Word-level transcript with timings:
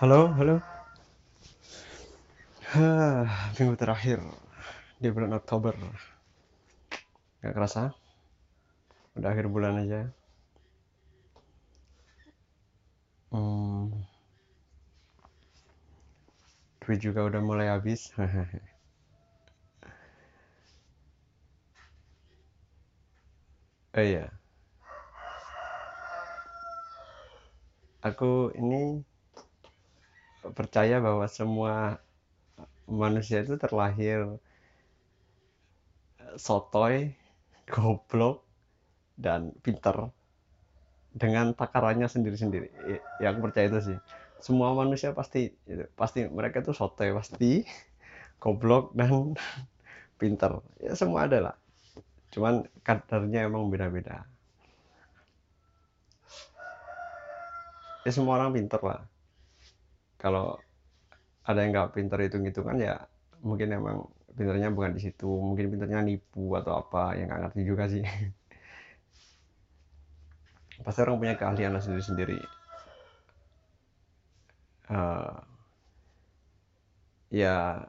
Halo, 0.00 0.32
halo. 0.38 0.62
Minggu 3.58 3.74
terakhir 3.76 4.18
di 5.02 5.08
bulan 5.10 5.34
Oktober. 5.36 5.74
Gak 7.42 7.54
kerasa? 7.54 7.82
Udah 9.16 9.28
akhir 9.32 9.46
bulan 9.54 9.74
aja. 9.84 10.00
Hmm, 13.30 14.04
duit 16.82 16.98
juga 17.06 17.20
udah 17.28 17.38
mulai 17.48 17.66
habis. 17.74 18.02
oh 23.96 24.00
iya, 24.02 24.30
aku 28.08 28.50
ini 28.60 28.82
percaya 30.56 30.96
bahwa 31.06 31.26
semua 31.38 31.72
manusia 32.88 33.38
itu 33.44 33.54
terlahir 33.62 34.18
sotoy, 36.44 37.12
goblok, 37.74 38.36
dan 39.24 39.52
pinter 39.64 39.96
dengan 41.12 41.52
takarannya 41.56 42.06
sendiri-sendiri. 42.08 42.68
Ya 43.22 43.32
aku 43.32 43.40
percaya 43.50 43.66
itu 43.70 43.80
sih. 43.94 43.98
Semua 44.38 44.70
manusia 44.76 45.10
pasti 45.16 45.50
pasti 45.98 46.28
mereka 46.30 46.62
itu 46.62 46.72
sotoy 46.76 47.10
pasti, 47.16 47.64
goblok 48.42 48.94
dan 48.98 49.34
pinter. 50.20 50.52
Ya 50.82 50.94
semua 50.98 51.26
ada 51.28 51.38
lah. 51.52 51.56
Cuman 52.34 52.66
kadarnya 52.86 53.48
emang 53.48 53.70
beda-beda. 53.72 54.26
Ya 58.06 58.10
semua 58.14 58.38
orang 58.38 58.50
pinter 58.56 58.80
lah. 58.82 59.00
Kalau 60.18 60.58
ada 61.48 61.64
yang 61.64 61.72
nggak 61.72 61.96
pinter 61.96 62.18
hitung-hitungan 62.20 62.76
ya 62.76 62.94
mungkin 63.40 63.72
emang 63.72 64.04
pinternya 64.36 64.68
bukan 64.70 64.94
di 64.96 65.00
situ. 65.02 65.26
Mungkin 65.26 65.72
pinternya 65.72 66.00
nipu 66.04 66.54
atau 66.54 66.82
apa 66.82 67.16
yang 67.18 67.26
nggak 67.30 67.40
ngerti 67.48 67.60
juga 67.66 67.84
sih. 67.90 68.04
Pasti 70.84 70.98
orang 71.02 71.18
punya 71.18 71.34
keahlian 71.34 71.74
sendiri-sendiri. 71.78 72.38
Uh, 74.88 75.36
ya 77.28 77.84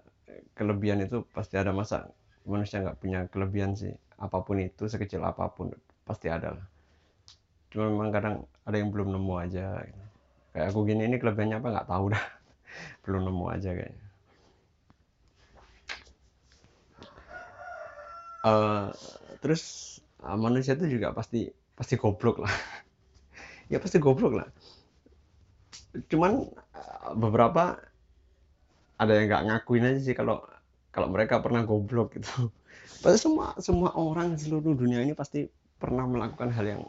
kelebihan 0.57 0.99
itu 1.05 1.23
pasti 1.31 1.55
ada. 1.55 1.71
Masa 1.71 2.09
manusia 2.43 2.83
nggak 2.83 2.99
punya 2.99 3.19
kelebihan 3.29 3.77
sih? 3.77 3.93
Apa 4.19 4.43
pun 4.43 4.59
itu 4.59 4.89
sekecil 4.89 5.21
apa 5.23 5.47
pun 5.53 5.71
pasti 6.03 6.27
ada 6.27 6.57
lah. 6.57 6.65
Cuma 7.69 7.93
memang 7.93 8.09
kadang 8.09 8.35
ada 8.65 8.75
yang 8.75 8.89
belum 8.89 9.13
nemu 9.13 9.33
aja 9.37 9.85
kayak 10.53 10.73
aku 10.73 10.79
gini 10.87 11.05
ini 11.05 11.17
kelebihannya 11.21 11.61
apa? 11.61 11.67
Nggak 11.73 11.89
tahu 11.89 12.05
dah. 12.13 12.25
Belum 13.03 13.21
nemu 13.25 13.45
aja 13.49 13.69
kayaknya. 13.73 14.05
Uh, 18.39 18.87
terus 19.43 19.63
uh, 20.23 20.39
manusia 20.39 20.71
itu 20.79 20.87
juga 20.87 21.11
pasti 21.11 21.51
pasti 21.75 21.95
goblok 21.99 22.43
lah. 22.43 22.55
Ya 23.69 23.77
pasti 23.77 24.01
goblok 24.01 24.33
lah. 24.33 24.49
Cuman 26.09 26.49
uh, 26.49 27.13
beberapa 27.13 27.77
ada 28.97 29.13
yang 29.13 29.29
nggak 29.29 29.45
ngakuin 29.45 29.85
aja 29.93 30.01
sih 30.01 30.17
kalau 30.17 30.41
kalau 30.89 31.05
mereka 31.13 31.37
pernah 31.37 31.61
goblok 31.61 32.17
gitu. 32.17 32.49
Pasti 33.05 33.29
semua 33.29 33.53
semua 33.61 33.95
orang 33.95 34.35
seluruh 34.35 34.75
dunia 34.75 34.99
ini 34.99 35.15
pasti 35.15 35.47
pernah 35.79 36.03
melakukan 36.03 36.51
hal 36.51 36.65
yang 36.67 36.83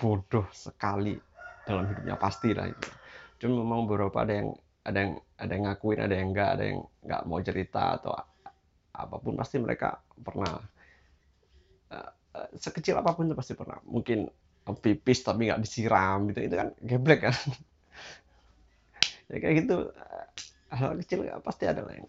bodoh 0.00 0.48
sekali 0.56 1.20
dalam 1.68 1.84
hidupnya 1.92 2.16
pasti 2.16 2.56
lah 2.56 2.72
itu. 2.72 2.88
Cuma 3.44 3.60
memang 3.60 3.84
beberapa 3.84 4.24
ada 4.24 4.32
yang 4.32 4.48
ada 4.88 4.98
yang 5.04 5.12
ada 5.36 5.52
yang 5.52 5.64
ngakuin 5.68 6.00
ada 6.00 6.14
yang 6.16 6.28
enggak 6.32 6.50
ada 6.56 6.64
yang 6.64 6.80
nggak 7.04 7.22
mau 7.28 7.40
cerita 7.44 8.00
atau 8.00 8.16
apa 8.98 9.16
pun 9.20 9.36
pasti 9.36 9.60
mereka 9.60 10.00
pernah 10.16 10.56
uh, 11.92 12.10
sekecil 12.56 12.96
apa 12.96 13.12
pun 13.12 13.28
itu 13.28 13.36
pasti 13.36 13.52
pernah. 13.52 13.76
Mungkin 13.84 14.24
pipis 14.80 15.24
tapi 15.24 15.52
nggak 15.52 15.60
disiram 15.60 16.32
gitu 16.32 16.40
itu 16.48 16.56
kan 16.56 16.68
geblek 16.80 17.28
kan. 17.28 17.36
Ya 19.28 19.44
kayak 19.44 19.60
gitu 19.60 19.92
hal 20.72 20.96
kecil 21.04 21.28
ya, 21.28 21.36
pasti 21.36 21.68
ada 21.68 21.84
lah 21.84 21.92
yang 21.92 22.08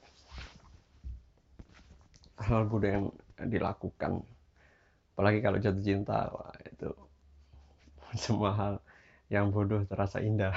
hal 2.39 2.63
bodoh 2.67 2.87
yang 2.87 3.05
dilakukan. 3.51 4.23
Apalagi 5.15 5.39
kalau 5.43 5.59
jatuh 5.59 5.83
cinta 5.83 6.31
wah, 6.31 6.55
itu 6.63 6.89
semua 8.23 8.51
hal 8.55 8.73
yang 9.33 9.45
bodoh 9.53 9.81
terasa 9.89 10.17
indah. 10.21 10.53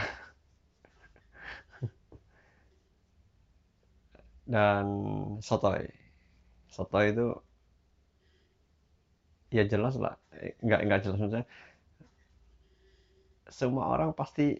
Dan 4.46 4.86
sotoy. 5.42 5.82
Sotoy 6.70 7.06
itu 7.12 7.26
ya 9.52 9.62
jelas 9.68 9.94
lah. 10.00 10.14
Nggak 10.64 10.80
nggak 10.86 11.00
jelas 11.04 11.18
maksudnya. 11.20 11.44
Semua 13.58 13.84
orang 13.94 14.10
pasti 14.18 14.58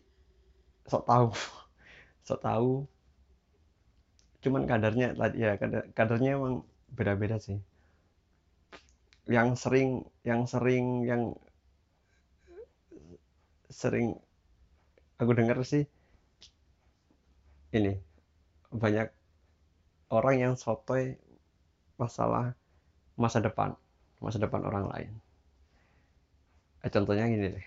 sok 0.90 1.04
tahu. 1.10 1.28
Sok 2.28 2.40
tahu. 2.46 2.70
Cuman 4.44 4.62
kadarnya 4.70 5.08
ya 5.42 5.50
kadar, 5.60 5.82
kadarnya 5.96 6.30
emang 6.38 6.54
beda-beda 6.96 7.36
sih. 7.46 7.58
Yang 9.26 9.48
sering 9.62 9.90
yang 10.22 10.42
sering 10.52 10.86
yang 11.10 11.22
sering 13.72 14.14
aku 15.16 15.32
dengar 15.32 15.56
sih 15.64 15.88
ini 17.72 17.96
banyak 18.68 19.08
orang 20.12 20.36
yang 20.36 20.54
sotoy 20.60 21.16
masalah 21.96 22.52
masa 23.16 23.40
depan 23.40 23.72
masa 24.22 24.38
depan 24.38 24.62
orang 24.62 24.86
lain. 24.86 25.10
Eh, 26.86 26.90
contohnya 26.94 27.26
gini 27.26 27.58
deh. 27.58 27.66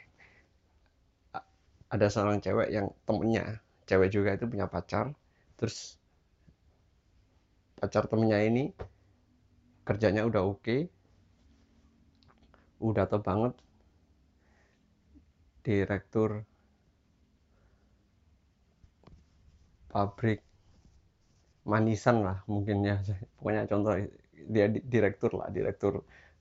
Ada 1.91 2.07
seorang 2.07 2.39
cewek 2.39 2.71
yang 2.71 2.87
temennya 3.03 3.59
cewek 3.85 4.09
juga 4.09 4.33
itu 4.33 4.45
punya 4.49 4.65
pacar 4.65 5.13
terus 5.55 5.95
pacar 7.77 8.09
temennya 8.09 8.41
ini 8.41 8.73
kerjanya 9.85 10.25
udah 10.25 10.41
oke 10.41 10.59
okay, 10.65 10.81
udah 12.81 13.05
top 13.05 13.21
banget 13.21 13.53
direktur 15.65 16.31
pabrik 19.91 20.39
manisan 21.65 22.17
lah 22.25 22.37
mungkin 22.51 22.77
ya. 22.85 22.95
Pokoknya 23.37 23.61
contoh 23.71 23.93
dia 24.53 24.65
direktur 24.69 25.31
lah 25.39 25.47
direktur 25.49 25.93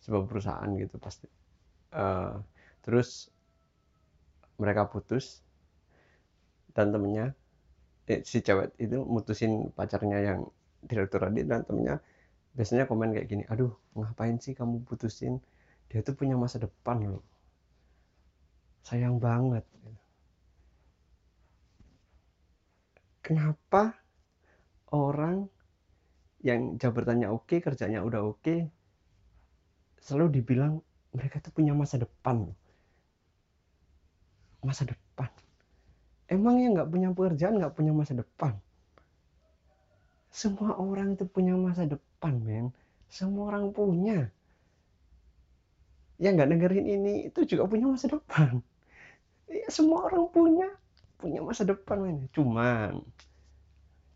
sebuah 0.05 0.25
perusahaan 0.29 0.71
gitu 0.77 0.97
pasti. 1.01 1.27
Uh, 1.95 2.43
terus 2.85 3.31
mereka 4.59 4.87
putus 4.91 5.43
dan 6.77 6.91
temennya 6.93 7.27
eh, 8.13 8.21
si 8.31 8.39
cewek 8.47 8.69
itu 8.85 8.99
mutusin 9.15 9.53
pacarnya 9.77 10.19
yang 10.29 10.41
direktur 10.91 11.21
tadi 11.27 11.43
dan 11.51 11.61
temennya 11.69 11.97
biasanya 12.57 12.85
komen 12.91 13.11
kayak 13.17 13.29
gini 13.33 13.45
aduh 13.53 13.73
ngapain 13.99 14.37
sih 14.45 14.55
kamu 14.59 14.85
putusin? 14.89 15.35
Dia 15.91 16.01
tuh 16.07 16.15
punya 16.21 16.37
masa 16.45 16.59
depan 16.65 16.99
loh 17.13 17.23
sayang 18.85 19.17
banget 19.17 19.65
kenapa 23.25 23.97
orang 24.93 25.49
yang 26.45 26.77
jabatannya 26.77 27.33
oke, 27.33 27.57
kerjanya 27.65 28.05
udah 28.05 28.21
oke, 28.29 28.69
selalu 29.97 30.39
dibilang 30.39 30.85
mereka 31.17 31.41
tuh 31.41 31.57
punya 31.57 31.73
masa 31.73 31.97
depan. 31.97 32.53
Masa 34.61 34.85
depan. 34.85 35.33
Emang 36.29 36.61
yang 36.61 36.77
nggak 36.77 36.93
punya 36.93 37.09
pekerjaan 37.17 37.57
nggak 37.57 37.73
punya 37.73 37.97
masa 37.97 38.13
depan? 38.13 38.61
Semua 40.29 40.77
orang 40.77 41.17
itu 41.17 41.25
punya 41.25 41.57
masa 41.57 41.89
depan, 41.89 42.45
men. 42.45 42.67
Semua 43.09 43.49
orang 43.49 43.73
punya. 43.73 44.29
Yang 46.21 46.33
nggak 46.37 46.51
dengerin 46.53 46.87
ini 46.93 47.15
itu 47.33 47.41
juga 47.49 47.65
punya 47.65 47.89
masa 47.89 48.13
depan. 48.13 48.61
Ya, 49.55 49.71
semua 49.71 50.11
orang 50.11 50.27
punya 50.35 50.67
punya 51.15 51.39
masa 51.39 51.63
depan, 51.63 52.03
men. 52.03 52.19
Cuman 52.35 53.07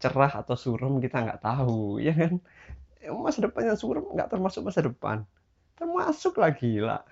cerah 0.02 0.31
atau 0.43 0.55
suram 0.58 0.99
kita 0.99 1.23
nggak 1.23 1.43
tahu 1.43 1.99
ya 2.06 2.14
kan? 2.14 2.43
Masa 3.14 3.38
depannya 3.46 3.79
suram 3.79 4.11
nggak 4.11 4.31
termasuk 4.35 4.67
masa 4.67 4.82
depan. 4.82 5.23
Termasuk 5.79 6.43
lagi 6.43 6.82
lah 6.82 7.06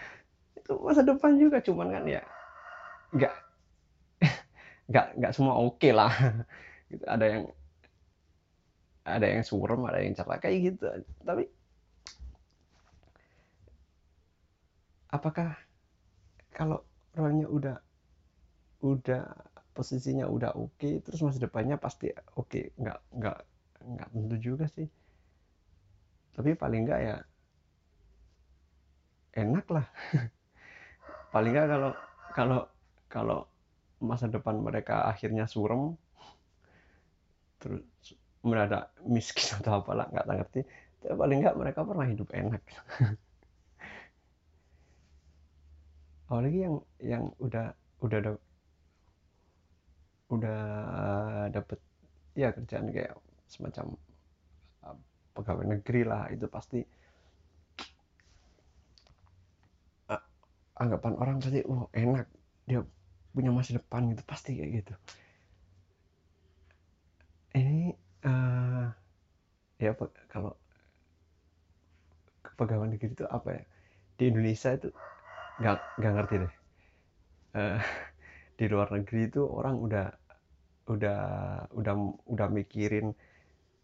itu 0.58 0.72
masa 0.80 1.04
depan 1.04 1.36
juga 1.36 1.60
cuman 1.60 1.92
kan 1.92 2.04
ya 2.08 2.22
nggak 3.12 3.34
nggak 4.90 5.06
nggak 5.20 5.32
semua 5.36 5.54
oke 5.60 5.76
okay 5.76 5.92
lah. 5.92 6.12
Gitu 6.88 7.04
ada 7.04 7.24
yang 7.28 7.44
ada 9.04 9.26
yang 9.28 9.44
suram 9.44 9.84
ada 9.84 10.00
yang 10.00 10.16
cerah 10.16 10.40
kayak 10.40 10.72
gitu. 10.72 10.84
Tapi 11.20 11.44
apakah 15.12 15.56
kalau 16.52 16.87
orangnya 17.18 17.48
udah 17.56 17.76
udah 18.90 19.22
posisinya 19.76 20.26
udah 20.36 20.50
oke 20.58 20.90
terus 21.04 21.20
masa 21.22 21.38
depannya 21.46 21.76
pasti 21.84 22.06
oke. 22.40 22.60
Nggak 22.80 22.98
nggak 23.18 23.38
nggak 23.94 24.08
tentu 24.14 24.36
juga 24.38 24.64
sih. 24.76 24.86
Tapi 26.34 26.50
paling 26.56 26.80
nggak 26.86 27.00
ya 27.08 27.16
enak 29.36 29.66
lah. 29.72 29.86
Paling 31.34 31.52
nggak 31.54 31.68
kalau 31.72 31.90
kalau 32.36 32.60
kalau 33.08 33.38
masa 34.00 34.26
depan 34.30 34.56
mereka 34.62 35.08
akhirnya 35.10 35.44
suram 35.50 35.96
terus 37.58 37.82
mendadak 38.46 38.94
miskin 39.04 39.48
atau 39.58 39.82
apalah 39.82 40.06
nggak 40.12 40.26
ngerti. 40.28 40.60
Tapi 41.02 41.14
paling 41.14 41.38
nggak 41.42 41.56
mereka 41.58 41.80
pernah 41.86 42.06
hidup 42.10 42.28
enak 42.34 42.62
apalagi 46.28 46.60
yang 46.60 46.76
yang 47.00 47.24
udah 47.40 47.72
udah 48.04 48.18
ada 48.20 48.32
udah 50.28 50.60
dapet 51.48 51.80
ya 52.36 52.52
kerjaan 52.52 52.92
kayak 52.92 53.16
semacam 53.48 53.96
uh, 54.84 54.92
pegawai 55.32 55.64
negeri 55.64 56.04
lah 56.04 56.28
itu 56.28 56.44
pasti 56.52 56.84
uh, 60.12 60.22
anggapan 60.76 61.16
orang 61.16 61.40
pasti 61.40 61.64
oh 61.64 61.88
enak 61.96 62.28
dia 62.68 62.84
punya 63.32 63.48
masa 63.48 63.80
depan 63.80 64.12
gitu 64.12 64.20
pasti 64.28 64.60
kayak 64.60 64.84
gitu. 64.84 64.94
Ini 67.56 67.96
uh, 68.28 68.92
ya 69.80 69.96
kalau 70.28 70.52
pegawai 72.60 72.92
negeri 72.92 73.16
itu 73.16 73.24
apa 73.24 73.48
ya? 73.56 73.64
Di 74.20 74.28
Indonesia 74.28 74.76
itu 74.76 74.92
nggak 75.60 75.78
nggak 75.98 76.12
ngerti 76.16 76.34
deh. 76.42 76.52
Uh, 77.58 77.78
di 78.58 78.64
luar 78.72 78.88
negeri 78.90 79.20
itu 79.30 79.42
orang 79.46 79.76
udah 79.86 80.06
udah 80.88 81.20
udah 81.78 81.94
udah 82.32 82.48
mikirin 82.48 83.12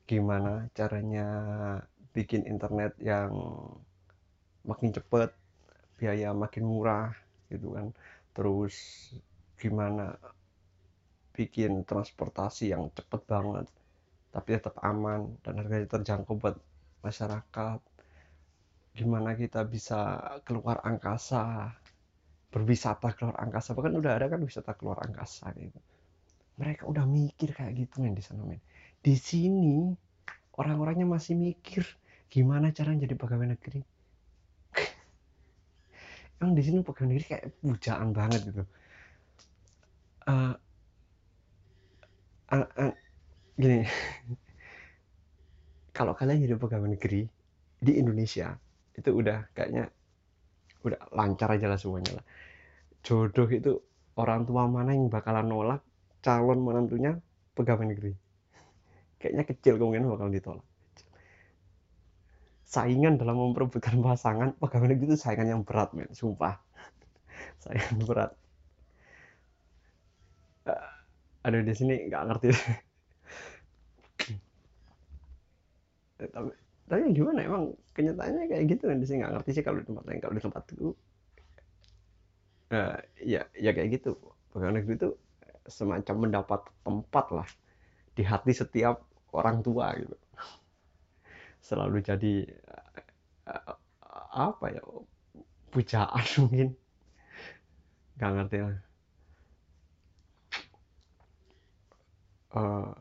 gimana 0.09 0.69
caranya 0.77 1.27
bikin 2.17 2.43
internet 2.53 2.93
yang 3.01 3.33
makin 4.65 4.91
cepet 4.97 5.31
biaya 5.99 6.29
makin 6.35 6.65
murah 6.67 7.11
gitu 7.53 7.75
kan. 7.77 7.87
Terus 8.35 8.75
gimana 9.61 10.17
bikin 11.35 11.83
transportasi 11.83 12.71
yang 12.75 12.91
cepet 12.95 13.21
banget 13.27 13.67
tapi 14.35 14.59
tetap 14.59 14.75
aman 14.83 15.31
dan 15.47 15.63
harganya 15.63 15.87
terjangkau 15.95 16.35
buat 16.43 16.59
masyarakat 17.07 17.79
gimana 18.95 19.35
kita 19.35 19.67
bisa 19.67 20.23
keluar 20.47 20.79
angkasa 20.87 21.75
berwisata 22.55 23.11
keluar 23.19 23.35
angkasa. 23.43 23.75
Bahkan 23.75 23.99
udah 23.99 24.15
ada 24.15 24.31
kan 24.31 24.39
wisata 24.39 24.79
keluar 24.79 25.03
angkasa 25.03 25.51
gitu. 25.59 25.75
Mereka 26.63 26.87
udah 26.87 27.03
mikir 27.03 27.51
kayak 27.51 27.75
gitu 27.75 27.99
men 27.99 28.15
di 28.15 28.23
sana 28.23 28.47
men. 28.47 28.63
Di 29.03 29.19
sini 29.19 29.91
orang-orangnya 30.55 31.11
masih 31.11 31.35
mikir 31.35 31.83
gimana 32.31 32.71
cara 32.71 32.95
jadi 32.95 33.19
pegawai 33.19 33.59
negeri? 33.59 33.83
Emang 36.39 36.55
di 36.55 36.63
sini 36.63 36.87
pegawai 36.87 37.11
negeri 37.11 37.27
kayak 37.27 37.45
pujaan 37.59 38.15
banget 38.15 38.41
gitu. 38.47 38.63
Uh, 40.31 40.55
uh, 42.55 42.67
uh, 42.79 42.95
gini. 43.59 43.83
Kalau 45.97 46.15
kalian 46.15 46.47
jadi 46.47 46.55
pegawai 46.55 46.87
negeri 46.87 47.27
di 47.83 47.93
Indonesia 47.99 48.55
itu 48.95 49.11
udah 49.11 49.51
kayaknya 49.55 49.91
udah 50.85 50.99
lancar 51.17 51.49
aja 51.57 51.67
lah 51.67 51.79
semuanya 51.81 52.21
lah. 52.21 52.25
Jodoh 53.05 53.49
itu 53.51 53.81
orang 54.17 54.47
tua 54.49 54.65
mana 54.71 54.95
yang 54.95 55.11
bakalan 55.11 55.47
nolak 55.49 55.81
calon 56.25 56.63
menantunya 56.63 57.19
pegawai 57.59 57.85
negeri? 57.85 58.13
Kayaknya 59.19 59.45
kecil 59.49 59.75
kemungkinan 59.81 60.09
bakal 60.13 60.29
ditolak. 60.29 60.65
Saingan 62.65 63.21
dalam 63.21 63.37
memperebutkan 63.39 64.03
pasangan 64.03 64.57
pegawai 64.59 64.89
negeri 64.93 65.15
itu 65.15 65.19
saingan 65.21 65.49
yang 65.59 65.63
berat 65.65 65.95
men. 65.95 66.11
Sumpah. 66.13 66.59
Saingan 67.63 68.03
berat. 68.05 68.31
Uh, 70.65 70.91
ada 71.45 71.61
di 71.61 71.75
sini 71.77 72.09
nggak 72.09 72.23
ngerti. 72.25 72.49
Tapi 76.25 76.64
tapi 76.89 77.01
gimana? 77.17 77.41
Emang 77.41 77.65
kenyataannya 77.97 78.45
kayak 78.51 78.65
gitu 78.69 78.85
kan 78.91 78.99
di 79.01 79.07
sini? 79.09 79.19
Nggak 79.25 79.33
ngerti 79.41 79.51
sih 79.57 79.65
kalau 79.65 79.79
di 79.81 79.87
tempat 79.89 80.05
lain. 80.05 80.21
Kalau 80.21 80.35
di 80.37 80.43
tempat 80.45 80.63
itu 80.73 80.87
uh, 82.73 82.99
ya 83.25 83.43
ya 83.57 83.71
kayak 83.73 83.89
gitu. 84.01 84.13
Pegawai 84.53 84.75
negeri 84.81 84.95
itu 85.01 85.11
semacam 85.65 86.17
mendapat 86.29 86.61
tempat 86.85 87.27
lah 87.33 87.49
di 88.15 88.23
hati 88.23 88.53
setiap 88.53 89.01
orang 89.33 89.65
tua 89.65 89.97
gitu. 89.97 90.17
Selalu 91.65 92.05
jadi 92.05 92.35
uh, 93.49 93.75
apa 94.35 94.67
ya 94.77 94.83
pujaan 95.73 96.25
mungkin. 96.45 96.69
Nggak 98.17 98.31
ngerti 98.37 98.59
lah. 98.61 98.79
Uh, 102.55 102.95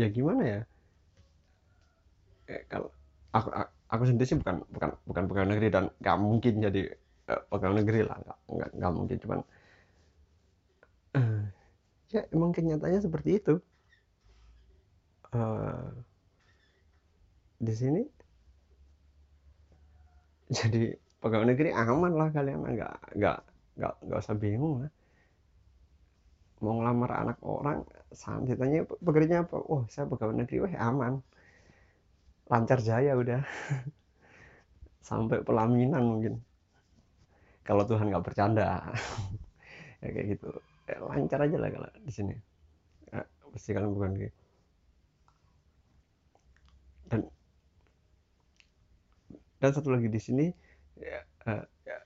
ya 0.00 0.08
gimana 0.08 0.42
ya 0.46 0.60
eh, 2.48 2.64
kalau 2.66 2.88
aku 3.32 3.48
aku 3.88 4.02
sendiri 4.08 4.26
sih 4.28 4.38
bukan 4.40 4.64
bukan 4.72 4.90
bukan 5.04 5.24
pegawai 5.28 5.48
negeri 5.56 5.68
dan 5.72 5.84
nggak 6.00 6.16
mungkin 6.20 6.54
jadi 6.64 6.82
uh, 7.32 7.42
pegawai 7.52 7.76
negeri 7.84 8.00
lah. 8.04 8.16
Nggak 8.48 8.70
nggak 8.76 8.92
mungkin. 8.92 9.16
Cuman 9.20 9.40
uh, 11.16 11.42
ya 12.12 12.22
emang 12.32 12.50
kenyataannya 12.56 13.00
seperti 13.04 13.30
itu. 13.40 13.54
Uh, 15.28 15.92
di 17.60 17.74
sini 17.74 18.00
jadi 20.56 20.96
pegawai 21.20 21.52
negeri 21.52 21.70
aman 21.72 22.12
lah 22.16 22.28
kalian. 22.32 22.64
Nggak 22.64 22.94
nggak 23.16 23.38
nggak 23.76 23.92
nggak 24.08 24.20
usah 24.24 24.36
bingung 24.36 24.84
lah. 24.84 24.92
Mau 26.58 26.74
ngelamar 26.80 27.10
anak 27.22 27.38
orang 27.44 27.86
saat 28.10 28.42
ditanya 28.48 28.88
pekerjaannya 28.88 29.44
apa 29.44 29.56
oh 29.68 29.84
saya 29.92 30.08
pegawai 30.08 30.32
negeri 30.42 30.64
wah 30.64 30.74
aman 30.80 31.20
lancar 32.50 32.78
jaya 32.88 33.12
udah. 33.16 33.40
Sampai 35.08 35.38
pelaminan 35.46 36.02
mungkin. 36.10 36.34
Kalau 37.66 37.84
Tuhan 37.84 38.08
nggak 38.08 38.24
bercanda 38.24 38.88
ya 40.02 40.08
kayak 40.14 40.26
gitu. 40.38 40.50
Ya, 40.88 40.96
lancar 41.04 41.40
aja 41.44 41.56
lah 41.60 41.70
kalau 41.74 41.88
di 42.00 42.12
sini. 42.12 42.34
Ya, 43.12 43.20
pasti 43.52 43.70
kalian 43.76 43.92
bukan 43.96 44.12
gitu 44.16 44.38
dan 47.08 47.24
dan 49.58 49.70
satu 49.74 49.90
lagi 49.90 50.06
di 50.06 50.20
sini 50.20 50.46
ya, 50.98 51.20
uh, 51.50 51.64
ya, 51.82 51.98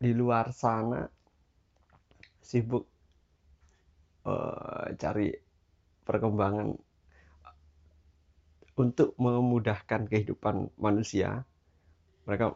di 0.00 0.12
luar 0.14 0.50
sana 0.54 1.04
sibuk 2.42 2.84
uh, 4.26 4.86
cari 4.98 5.28
perkembangan 6.06 6.68
untuk 8.78 9.18
memudahkan 9.18 10.06
kehidupan 10.06 10.70
manusia 10.78 11.42
mereka 12.22 12.54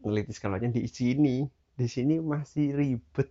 meneliti 0.00 0.32
skalanya 0.32 0.72
di 0.72 0.88
sini 0.88 1.44
di 1.78 1.86
sini 1.86 2.18
masih 2.18 2.72
ribet. 2.72 3.28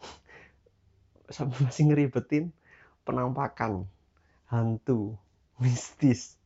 Sampai 1.34 1.66
masih 1.66 1.90
ngeribetin 1.90 2.54
penampakan 3.02 3.84
hantu 4.46 5.18
mistis. 5.58 6.38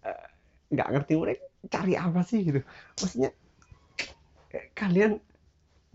Eh, 0.00 0.26
nggak 0.72 0.88
ngerti 0.96 1.12
mereka 1.20 1.44
cari 1.68 1.94
apa 1.94 2.24
sih 2.24 2.40
gitu. 2.42 2.60
Maksudnya 2.96 3.30
kalian 4.72 5.20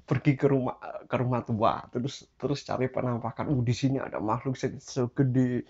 pergi 0.05 0.35
ke 0.35 0.45
rumah 0.45 0.75
ke 1.07 1.15
rumah 1.17 1.41
tua 1.41 1.81
terus 1.89 2.29
terus 2.37 2.61
cari 2.61 2.91
penampakan. 2.91 3.49
Uh 3.49 3.63
di 3.65 3.73
sini 3.73 3.97
ada 3.97 4.21
makhluk 4.21 4.53
segede 4.59 5.65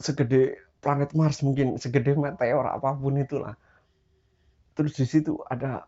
segede 0.00 0.56
planet 0.80 1.10
Mars 1.18 1.38
mungkin 1.46 1.76
segede 1.76 2.16
meteor 2.16 2.64
apa 2.76 2.96
pun 2.96 3.14
itulah. 3.20 3.54
Terus 4.76 4.92
di 4.96 5.06
situ 5.06 5.32
ada 5.46 5.84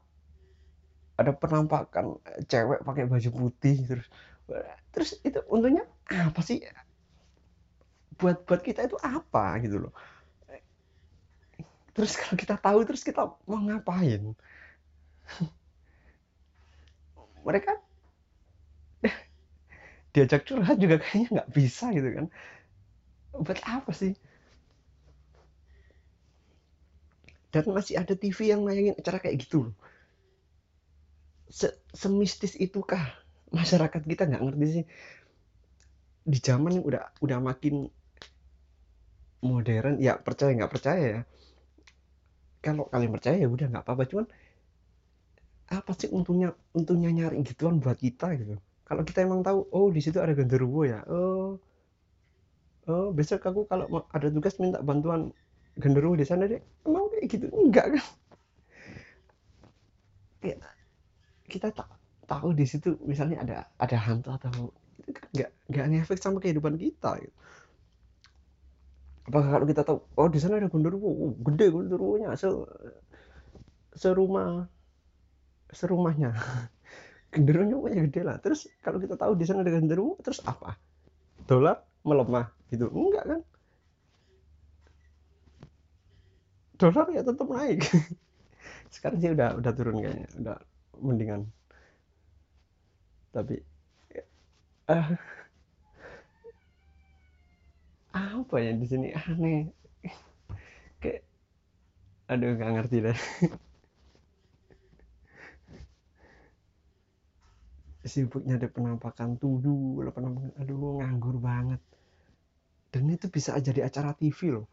ada 1.20 1.32
penampakan 1.36 2.18
cewek 2.50 2.80
pakai 2.82 3.04
baju 3.06 3.30
putih 3.30 3.76
terus 3.88 4.06
terus 4.92 5.10
itu 5.24 5.40
untungnya 5.48 5.84
apa 6.08 6.40
sih? 6.44 6.60
Buat 8.20 8.44
buat 8.46 8.60
kita 8.62 8.86
itu 8.86 8.96
apa 9.00 9.58
gitu 9.64 9.88
loh. 9.88 9.92
Terus 11.92 12.12
kalau 12.16 12.36
kita 12.40 12.56
tahu 12.56 12.78
terus 12.88 13.02
kita 13.04 13.20
mau 13.48 13.60
ngapain? 13.68 14.32
Mereka 17.46 17.72
diajak 20.14 20.42
curhat 20.46 20.76
juga 20.78 20.96
kayaknya 21.02 21.28
nggak 21.40 21.50
bisa 21.52 21.84
gitu 21.96 22.08
kan 22.16 22.26
buat 23.32 23.60
apa 23.64 23.90
sih? 23.96 24.12
Dan 27.52 27.68
masih 27.72 28.00
ada 28.00 28.16
TV 28.16 28.52
yang 28.52 28.64
nayangin 28.64 28.96
acara 28.96 29.20
kayak 29.20 29.44
gitu 29.44 29.68
loh. 29.68 29.74
Se 31.52 31.68
semistis 31.92 32.56
itukah 32.56 33.12
masyarakat 33.52 34.00
kita? 34.08 34.24
Nggak 34.24 34.42
ngerti 34.44 34.66
sih. 34.80 34.84
Di 36.24 36.38
zaman 36.40 36.80
yang 36.80 36.84
udah 36.88 37.02
udah 37.20 37.38
makin 37.44 37.92
modern 39.44 40.00
ya 40.00 40.16
percaya 40.16 40.56
nggak 40.56 40.72
percaya 40.72 41.04
ya. 41.04 41.20
Kalau 42.64 42.88
kalian 42.88 43.12
percaya 43.12 43.36
ya 43.36 43.48
udah 43.52 43.68
nggak 43.68 43.84
apa-apa. 43.84 44.08
Cuman 44.08 44.26
apa 45.72 45.92
sih 45.96 46.08
untungnya 46.08 46.56
untungnya 46.72 47.12
nyari 47.12 47.36
gituan 47.44 47.84
buat 47.84 48.00
kita 48.00 48.32
gitu? 48.40 48.56
Kalau 48.88 49.02
kita 49.04 49.24
emang 49.28 49.44
tahu 49.44 49.68
oh 49.76 49.88
di 49.92 50.00
situ 50.00 50.24
ada 50.24 50.32
genderuwo 50.32 50.88
ya? 50.88 51.04
Oh 51.04 51.60
oh 52.92 53.08
besok 53.16 53.40
aku 53.48 53.64
kalau 53.64 53.88
ada 54.12 54.28
tugas 54.28 54.60
minta 54.60 54.78
bantuan 54.84 55.32
genderuwo 55.80 56.12
di 56.12 56.26
sana 56.28 56.44
deh 56.44 56.60
emang 56.84 57.08
kayak 57.08 57.26
gitu? 57.32 57.46
Enggak 57.48 57.96
kan? 57.96 58.04
Ya, 60.42 60.56
kita 61.48 61.72
tak 61.72 61.88
tahu 62.28 62.52
di 62.52 62.66
situ 62.68 62.98
misalnya 63.08 63.40
ada 63.40 63.56
ada 63.80 63.96
hantu 63.96 64.34
atau 64.36 64.74
itu 65.00 65.10
kan 65.16 65.24
nggak 65.32 65.50
nggak 65.72 65.86
ngefek 65.88 66.18
sama 66.20 66.38
kehidupan 66.42 66.76
kita 66.76 67.16
gitu. 67.22 67.34
Apakah 69.22 69.48
kalau 69.54 69.66
kita 69.70 69.82
tahu 69.86 69.98
oh 70.18 70.28
di 70.28 70.38
sana 70.42 70.58
ada 70.58 70.68
genderuwo? 70.68 71.08
Oh, 71.08 71.32
gede 71.46 71.70
genderuwonya 71.70 72.34
se 72.36 72.50
serumah 73.96 74.66
serumahnya. 75.72 76.36
Genderuwonya 77.32 78.04
gede 78.12 78.28
lah. 78.28 78.36
Terus 78.44 78.68
kalau 78.84 79.00
kita 79.00 79.16
tahu 79.16 79.32
di 79.40 79.48
sana 79.48 79.64
ada 79.64 79.72
genderuwo 79.72 80.20
terus 80.20 80.44
apa? 80.44 80.76
Dolar? 81.48 81.80
Melemah 82.04 82.61
gitu. 82.72 82.88
Enggak 82.88 83.24
kan? 83.28 83.40
Dolar 86.80 87.06
ya 87.14 87.22
tetap 87.22 87.46
naik. 87.46 87.86
Sekarang 88.94 89.18
sih 89.22 89.30
udah 89.30 89.54
udah 89.60 89.72
turun 89.76 90.02
kayaknya. 90.02 90.28
Udah 90.40 90.56
mendingan. 90.98 91.46
Tapi 93.32 93.56
uh, 94.90 95.08
apa 98.12 98.56
ya 98.60 98.72
di 98.76 98.86
sini? 98.88 99.08
Aneh. 99.14 99.70
Kayak 100.98 101.22
aduh 102.28 102.50
nggak 102.56 102.72
ngerti 102.74 102.96
deh. 103.04 103.18
Sibuknya 108.02 108.58
ada 108.58 108.66
penampakan 108.66 109.38
tuduh 109.38 110.02
penampakan 110.10 110.50
aduh 110.58 110.98
nganggur 110.98 111.38
banget 111.38 111.78
dan 112.92 113.08
itu 113.08 113.32
bisa 113.32 113.56
aja 113.56 113.72
di 113.72 113.80
acara 113.80 114.12
TV 114.12 114.52
loh. 114.52 114.68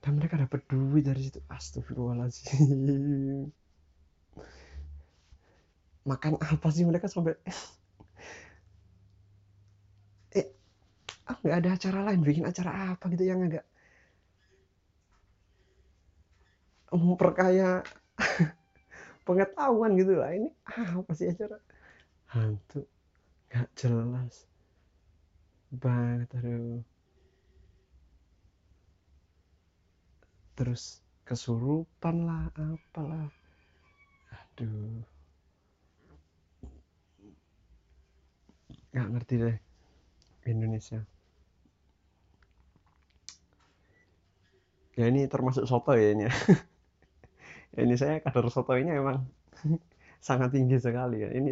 Dan 0.00 0.16
mereka 0.16 0.40
dapat 0.40 0.64
duit 0.66 1.04
dari 1.04 1.28
situ. 1.28 1.44
Astagfirullahaladzim. 1.52 3.52
Makan 6.08 6.32
apa 6.40 6.68
sih 6.72 6.88
mereka 6.88 7.06
sampai? 7.06 7.36
Ah 11.22 11.38
nggak 11.38 11.58
ada 11.62 11.70
acara 11.78 11.98
lain. 12.10 12.26
Bikin 12.26 12.42
acara 12.42 12.98
apa 12.98 13.06
gitu 13.14 13.22
yang 13.22 13.46
agak 13.46 13.62
memperkaya 16.90 17.86
pengetahuan 19.28 19.94
gitu 19.94 20.18
lah. 20.18 20.34
Ini 20.34 20.50
ah, 20.66 20.98
apa 20.98 21.12
sih 21.14 21.30
acara? 21.30 21.62
Hantu. 22.34 22.82
Nggak 23.54 23.70
jelas. 23.78 24.34
Banget 25.70 26.26
aduh 26.42 26.82
terus 30.58 30.82
kesurupan 31.28 32.16
lah 32.28 32.44
apalah. 32.56 33.28
Aduh. 34.32 35.04
Nggak 38.92 39.08
ngerti 39.12 39.34
deh 39.42 39.56
Indonesia. 40.52 41.00
Ya 44.98 45.08
ini 45.08 45.24
termasuk 45.32 45.64
soto 45.70 45.92
ya 45.96 46.12
ini 46.12 46.28
ya. 46.28 46.32
ini 47.82 47.94
saya 47.96 48.20
kadar 48.24 48.46
soto 48.52 48.72
ini 48.76 48.90
emang 48.92 49.24
sangat 50.26 50.52
tinggi 50.54 50.76
sekali 50.80 51.24
ya. 51.24 51.30
Ini 51.32 51.50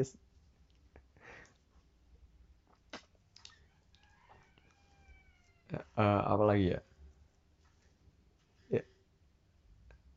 uh, 5.97 6.21
apa 6.35 6.45
lagi 6.51 6.67
ya 6.75 6.81
ya 6.81 6.90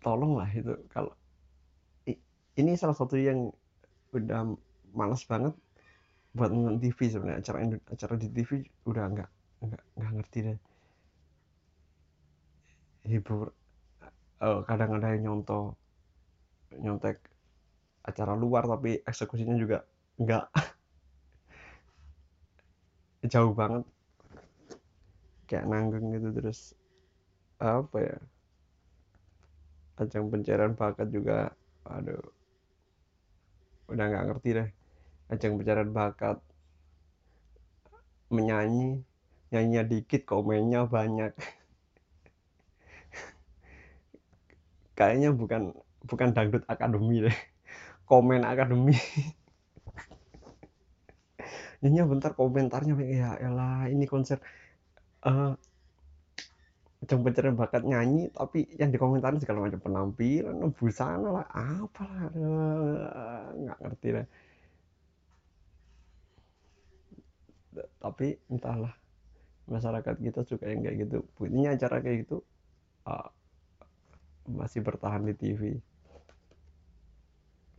tolonglah 0.04 0.50
itu. 0.52 0.76
Kalau 0.92 1.16
ini 2.54 2.78
salah 2.78 2.94
satu 2.94 3.18
yang 3.18 3.50
udah 4.14 4.54
malas 4.94 5.26
banget 5.26 5.58
buat 6.38 6.54
nonton 6.54 6.78
TV 6.78 7.00
sebenarnya. 7.10 7.42
Acara 7.42 7.58
acara 7.90 8.14
di 8.20 8.28
TV 8.30 8.62
udah 8.86 9.06
nggak 9.10 9.30
nggak 9.66 9.84
nggak 9.98 10.12
ngerti 10.20 10.40
deh. 10.52 10.60
Hibur 13.04 13.52
uh, 14.44 14.62
kadang 14.70 15.02
ada 15.02 15.18
yang 15.18 15.34
nyontoh 15.42 15.74
nyontek 16.78 17.18
acara 18.04 18.34
luar 18.36 18.68
tapi 18.68 19.00
eksekusinya 19.06 19.56
juga 19.58 19.82
nggak 20.22 20.46
jauh 23.34 23.54
banget. 23.56 23.84
Kayak 25.50 25.66
nanggung 25.70 26.14
gitu 26.14 26.30
terus 26.34 26.60
apa 27.62 27.98
ya 27.98 28.18
ajang 30.04 30.28
pencarian 30.32 30.74
bakat 30.76 31.08
juga 31.10 31.52
aduh 31.88 32.24
udah 33.92 34.06
nggak 34.08 34.26
ngerti 34.32 34.50
deh. 34.58 34.70
Ajang 35.32 35.60
pencarian 35.60 35.92
bakat 35.92 36.38
menyanyi 38.34 39.04
nyanyinya 39.54 39.84
dikit 39.86 40.26
komennya 40.26 40.90
banyak. 40.90 41.34
Kayaknya 44.98 45.30
bukan 45.34 45.74
bukan 46.04 46.36
dangdut 46.36 46.64
akademi 46.68 47.24
deh 47.26 47.38
komen 48.08 48.44
akademi. 48.44 48.96
Nyanyi 51.82 52.00
bentar 52.12 52.32
komentarnya 52.36 52.94
ya 53.02 53.32
elah 53.40 53.88
ini 53.90 54.06
konser 54.06 54.40
uh, 55.26 55.56
ajang 57.04 57.22
pencarian 57.22 57.60
bakat 57.60 57.84
nyanyi 57.84 58.32
tapi 58.32 58.66
yang 58.80 58.90
dikomentarin 58.90 59.44
segala 59.44 59.68
macam 59.68 59.84
penampilan 59.84 60.72
busana 60.72 61.44
lah 61.44 61.48
apalah 61.52 62.32
nggak 63.54 63.78
ngerti 63.84 64.08
deh 64.16 64.28
tapi 68.00 68.38
entahlah 68.48 68.94
masyarakat 69.68 70.16
kita 70.20 70.42
suka 70.44 70.68
yang 70.68 70.84
kayak 70.84 70.98
gitu. 71.08 71.18
Buktinya 71.36 71.74
acara 71.74 72.04
kayak 72.04 72.28
gitu 72.28 72.44
uh, 73.08 73.30
masih 74.50 74.84
bertahan 74.84 75.24
di 75.24 75.34
TV 75.34 75.62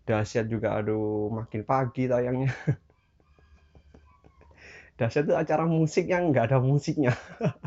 dahsyat 0.05 0.53
juga 0.53 0.77
aduh 0.77 1.33
makin 1.33 1.65
pagi 1.65 2.05
tayangnya. 2.09 2.53
Dahsyat 4.95 5.27
itu 5.27 5.35
acara 5.35 5.67
musik 5.67 6.07
yang 6.07 6.31
nggak 6.31 6.55
ada 6.55 6.63
musiknya 6.63 7.19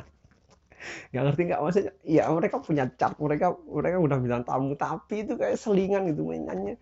nggak 1.13 1.23
ngerti 1.27 1.41
nggak 1.47 1.59
maksudnya 1.63 1.93
ya 2.03 2.23
mereka 2.31 2.57
punya 2.61 2.83
chart 2.99 3.15
mereka 3.19 3.55
mereka 3.67 3.97
udah 4.01 4.17
bilang 4.21 4.43
tamu 4.47 4.73
tapi 4.75 5.25
itu 5.25 5.33
kayak 5.39 5.57
selingan 5.59 6.09
gitu 6.11 6.21
mainannya. 6.27 6.75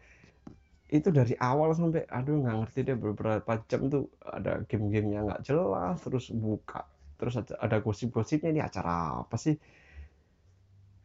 Itu 0.90 1.10
dari 1.10 1.34
awal 1.42 1.74
sampai 1.74 2.06
aduh 2.10 2.42
nggak 2.46 2.56
ngerti 2.62 2.80
deh 2.88 2.98
beberapa 2.98 3.52
jam 3.70 3.90
tuh 3.90 4.10
ada 4.22 4.62
game-gamenya 4.70 5.20
nggak 5.28 5.42
jelas 5.48 5.98
terus 6.06 6.30
buka 6.30 6.86
terus 7.16 7.40
ada, 7.40 7.56
ada 7.64 7.78
gosip-gosipnya 7.80 8.50
ini 8.52 8.62
acara 8.62 9.24
apa 9.24 9.36
sih? 9.40 9.56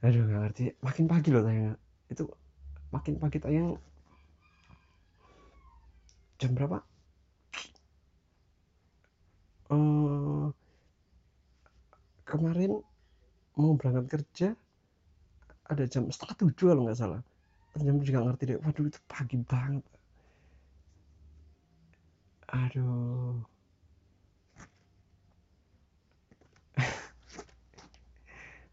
Aduh 0.04 0.22
nggak 0.28 0.40
ngerti. 0.44 0.62
Makin 0.84 1.04
pagi 1.08 1.28
loh 1.32 1.42
tayang 1.44 1.76
itu 2.10 2.24
makin 2.90 3.14
pagi 3.22 3.38
tayang. 3.38 3.78
Jam 6.40 6.56
berapa? 6.56 6.80
Uh, 9.70 10.50
kemarin 12.26 12.82
mau 13.58 13.72
berangkat 13.78 14.06
kerja 14.12 14.48
ada 15.70 15.84
jam 15.86 16.10
setengah 16.10 16.36
tujuh 16.42 16.66
kalau 16.74 16.82
nggak 16.86 16.98
salah. 16.98 17.20
Jam 17.78 18.02
juga 18.02 18.18
ngerti 18.26 18.42
deh 18.50 18.58
waduh 18.60 18.86
itu 18.90 18.98
pagi 19.06 19.36
banget. 19.46 19.84
Aduh. 22.52 23.40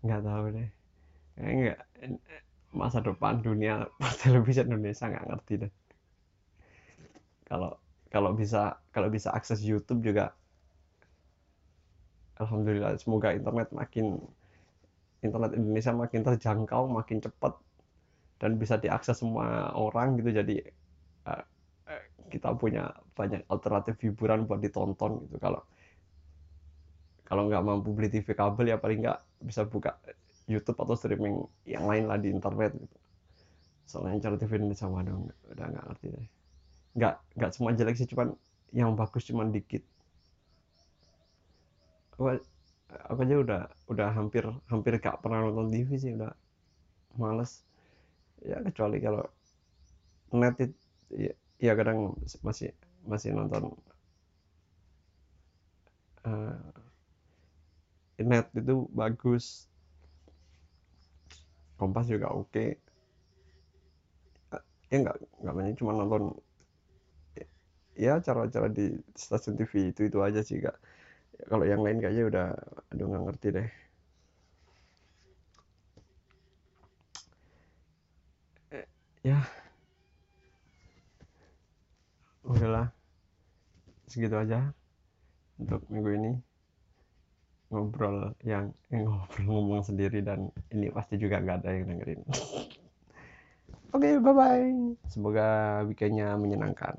Nggak 0.03 0.21
tahu 0.25 0.45
deh. 0.55 0.69
Enggak 1.37 1.79
masa 2.73 2.99
depan 3.01 3.41
dunia 3.41 3.89
televisi 4.23 4.61
Indonesia 4.65 5.05
nggak 5.09 5.27
ngerti 5.29 5.53
deh. 5.65 5.71
Kalau 7.47 7.71
kalau 8.13 8.31
bisa 8.35 8.77
kalau 8.93 9.09
bisa 9.11 9.29
akses 9.35 9.59
YouTube 9.63 10.03
juga 10.03 10.31
Alhamdulillah 12.37 13.01
semoga 13.01 13.33
internet 13.33 13.73
makin 13.73 14.21
internet 15.21 15.51
Indonesia 15.57 15.91
makin 15.93 16.21
terjangkau 16.21 16.89
makin 16.89 17.17
cepat 17.21 17.53
dan 18.37 18.57
bisa 18.61 18.77
diakses 18.77 19.17
semua 19.17 19.73
orang 19.73 20.17
gitu. 20.21 20.29
Jadi 20.29 20.61
uh, 21.25 21.43
kita 22.29 22.53
punya 22.53 22.91
banyak 23.17 23.41
alternatif 23.49 23.97
hiburan 24.03 24.45
buat 24.45 24.61
ditonton 24.61 25.25
gitu. 25.25 25.37
Kalau 25.41 25.61
kalau 27.27 27.51
nggak 27.51 27.63
mampu 27.65 27.91
beli 27.91 28.07
TV 28.07 28.31
kabel 28.37 28.71
ya 28.71 28.77
paling 28.79 29.03
nggak 29.03 29.19
bisa 29.43 29.67
buka 29.67 29.99
YouTube 30.47 30.79
atau 30.79 30.95
streaming 30.95 31.43
yang 31.67 31.83
lain 31.83 32.07
lah 32.07 32.15
di 32.15 32.31
internet 32.31 32.71
gitu. 32.77 32.97
Soalnya 33.87 34.31
cara 34.31 34.35
TV 34.39 34.51
Indonesia 34.61 34.87
dong 34.87 35.31
udah 35.51 35.65
nggak 35.67 35.85
ngerti 35.91 36.07
deh. 36.13 36.27
Nggak 36.95 37.13
nggak 37.35 37.51
semua 37.51 37.71
jelek 37.75 37.95
sih 37.99 38.07
cuman 38.07 38.31
yang 38.75 38.93
bagus 38.93 39.23
cuman 39.27 39.51
dikit 39.51 39.83
aku 42.87 43.19
aja 43.27 43.35
udah 43.43 43.61
udah 43.91 44.07
hampir 44.15 44.43
hampir 44.71 44.93
gak 45.03 45.19
pernah 45.19 45.43
nonton 45.43 45.67
TV 45.71 45.89
sih 45.99 46.11
udah 46.15 46.31
males. 47.19 47.63
Ya 48.45 48.61
kecuali 48.63 49.01
kalau 49.01 49.25
net 50.31 50.55
itu 50.61 50.75
ya, 51.11 51.33
ya 51.57 51.73
kadang 51.73 52.15
masih 52.45 52.71
masih 53.07 53.31
nonton 53.33 53.73
uh, 56.27 56.59
net 58.19 58.47
itu 58.55 58.87
bagus. 58.93 59.67
Kompas 61.77 62.09
juga 62.09 62.33
oke. 62.33 62.49
Okay. 62.49 62.69
ya 64.87 65.03
nggak 65.03 65.17
nggak 65.43 65.55
banyak 65.55 65.75
cuma 65.75 65.91
nonton 65.91 66.31
ya 67.97 68.21
cara-cara 68.23 68.69
di 68.71 68.95
stasiun 69.17 69.57
TV 69.59 69.91
itu 69.91 70.01
itu 70.07 70.17
aja 70.23 70.39
sih 70.45 70.61
kak 70.61 70.77
kalau 71.49 71.65
yang 71.65 71.81
lain 71.81 71.99
kayaknya 71.99 72.23
udah 72.29 72.47
aduh 72.91 73.05
nggak 73.09 73.23
ngerti 73.27 73.47
deh. 73.57 73.69
Ya. 79.25 79.43
Udahlah. 82.47 82.87
Segitu 84.07 84.35
aja 84.39 84.71
untuk 85.59 85.83
minggu 85.91 86.09
ini. 86.15 86.31
Ngobrol 87.67 88.31
yang 88.47 88.71
eh, 88.95 89.03
ngobrol 89.03 89.43
ngomong 89.43 89.83
sendiri 89.83 90.23
dan 90.23 90.47
ini 90.71 90.87
pasti 90.87 91.19
juga 91.19 91.43
nggak 91.43 91.57
ada 91.59 91.69
yang 91.75 91.85
dengerin. 91.91 92.21
Oke 93.95 94.03
okay, 94.03 94.13
bye 94.19 94.35
bye 94.35 94.67
semoga 95.07 95.79
weekendnya 95.87 96.35
menyenangkan 96.35 96.95